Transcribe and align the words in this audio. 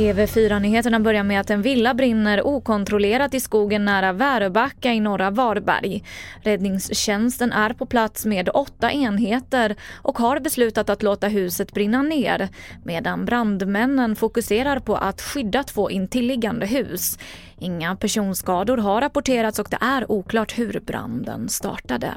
TV4-nyheterna 0.00 1.00
börjar 1.00 1.22
med 1.22 1.40
att 1.40 1.50
en 1.50 1.62
villa 1.62 1.94
brinner 1.94 2.46
okontrollerat 2.46 3.34
i 3.34 3.40
skogen 3.40 3.84
nära 3.84 4.12
Väröbacka 4.12 4.92
i 4.92 5.00
norra 5.00 5.30
Varberg. 5.30 6.04
Räddningstjänsten 6.42 7.52
är 7.52 7.72
på 7.72 7.86
plats 7.86 8.26
med 8.26 8.48
åtta 8.54 8.92
enheter 8.92 9.76
och 10.02 10.18
har 10.18 10.40
beslutat 10.40 10.90
att 10.90 11.02
låta 11.02 11.28
huset 11.28 11.72
brinna 11.72 12.02
ner 12.02 12.48
medan 12.84 13.24
brandmännen 13.24 14.16
fokuserar 14.16 14.78
på 14.78 14.96
att 14.96 15.22
skydda 15.22 15.62
två 15.62 15.90
intilliggande 15.90 16.66
hus. 16.66 17.18
Inga 17.58 17.96
personskador 17.96 18.76
har 18.76 19.00
rapporterats 19.00 19.58
och 19.58 19.68
det 19.70 19.78
är 19.80 20.12
oklart 20.12 20.58
hur 20.58 20.80
branden 20.80 21.48
startade. 21.48 22.14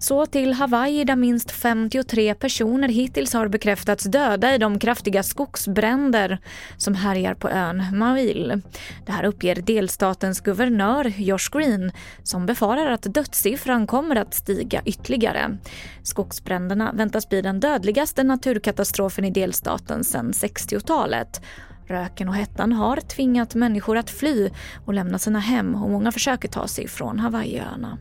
Så 0.00 0.26
till 0.26 0.52
Hawaii 0.52 1.04
där 1.04 1.16
minst 1.16 1.50
53 1.50 2.34
personer 2.34 2.88
hittills 2.88 3.32
har 3.32 3.48
bekräftats 3.48 4.04
döda 4.04 4.54
i 4.54 4.58
de 4.58 4.78
kraftiga 4.78 5.22
skogsbränder 5.22 6.38
som 6.76 6.94
härjar 6.94 7.34
på 7.34 7.48
ön 7.48 7.84
Maui. 7.92 8.62
Det 9.06 9.12
här 9.12 9.24
uppger 9.24 9.54
delstatens 9.54 10.40
guvernör 10.40 11.12
Josh 11.16 11.50
Green 11.52 11.92
som 12.22 12.46
befarar 12.46 12.90
att 12.90 13.14
dödssiffran 13.14 13.86
kommer 13.86 14.16
att 14.16 14.34
stiga 14.34 14.82
ytterligare. 14.84 15.58
Skogsbränderna 16.02 16.92
väntas 16.92 17.28
bli 17.28 17.42
den 17.42 17.60
dödligaste 17.60 18.22
naturkatastrofen 18.22 19.24
i 19.24 19.30
delstaten 19.30 20.04
sedan 20.04 20.32
60-talet. 20.32 21.40
Röken 21.86 22.28
och 22.28 22.36
hettan 22.36 22.72
har 22.72 22.96
tvingat 22.96 23.54
människor 23.54 23.96
att 23.96 24.10
fly 24.10 24.50
och 24.84 24.94
lämna 24.94 25.18
sina 25.18 25.38
hem 25.38 25.74
och 25.74 25.90
många 25.90 26.12
försöker 26.12 26.48
ta 26.48 26.68
sig 26.68 26.88
från 26.88 27.18
Hawaiiöarna. 27.18 27.98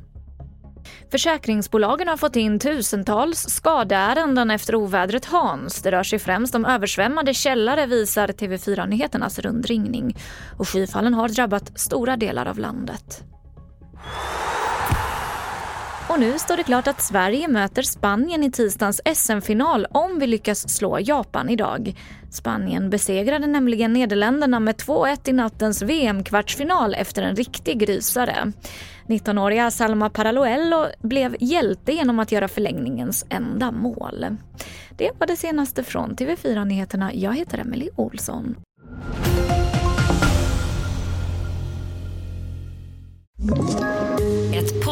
Försäkringsbolagen 1.11 2.07
har 2.07 2.17
fått 2.17 2.35
in 2.35 2.59
tusentals 2.59 3.39
skadeärenden 3.49 4.51
efter 4.51 4.75
ovädret 4.75 5.25
Hans. 5.25 5.81
Det 5.81 5.91
rör 5.91 6.03
sig 6.03 6.19
främst 6.19 6.55
om 6.55 6.65
översvämmade 6.65 7.33
källare 7.33 7.85
visar 7.85 8.27
TV4 8.27 8.87
Nyheternas 8.87 9.39
rundringning. 9.39 10.17
Och 10.57 10.69
skyfallen 10.69 11.13
har 11.13 11.29
drabbat 11.29 11.79
stora 11.79 12.17
delar 12.17 12.45
av 12.45 12.59
landet. 12.59 13.23
Och 16.17 16.21
nu 16.23 16.39
står 16.39 16.57
det 16.57 16.63
klart 16.63 16.87
att 16.87 17.01
Sverige 17.01 17.47
möter 17.47 17.81
Spanien 17.81 18.43
i 18.43 18.51
tisdagens 18.51 19.01
SM-final 19.15 19.87
om 19.91 20.19
vi 20.19 20.27
lyckas 20.27 20.69
slå 20.69 20.99
Japan 20.99 21.49
idag. 21.49 21.93
Spanien 22.31 22.89
besegrade 22.89 23.47
nämligen 23.47 23.93
Nederländerna 23.93 24.59
med 24.59 24.75
2-1 24.75 25.29
i 25.29 25.33
nattens 25.33 25.81
VM-kvartsfinal 25.81 26.93
efter 26.93 27.21
en 27.21 27.35
riktig 27.35 27.89
rysare. 27.89 28.51
19-åriga 29.07 29.71
Salma 29.71 30.09
Paraloello 30.09 30.85
blev 30.99 31.35
hjälte 31.39 31.91
genom 31.91 32.19
att 32.19 32.31
göra 32.31 32.47
förlängningens 32.47 33.25
enda 33.29 33.71
mål. 33.71 34.25
Det 34.97 35.11
var 35.19 35.27
det 35.27 35.35
senaste 35.35 35.83
från 35.83 36.15
TV4 36.15 36.65
Nyheterna. 36.65 37.13
Jag 37.13 37.35
heter 37.35 37.57
Emily 37.57 37.89
Olsson. 37.95 38.55